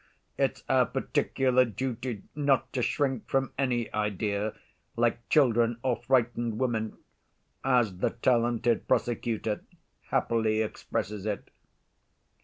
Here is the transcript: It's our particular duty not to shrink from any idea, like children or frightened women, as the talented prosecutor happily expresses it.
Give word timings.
It's 0.35 0.63
our 0.67 0.87
particular 0.87 1.63
duty 1.63 2.23
not 2.33 2.73
to 2.73 2.81
shrink 2.81 3.27
from 3.29 3.53
any 3.55 3.93
idea, 3.93 4.55
like 4.95 5.29
children 5.29 5.77
or 5.83 5.97
frightened 5.97 6.57
women, 6.57 6.97
as 7.63 7.99
the 7.99 8.09
talented 8.09 8.87
prosecutor 8.87 9.61
happily 10.09 10.63
expresses 10.63 11.27
it. 11.27 11.51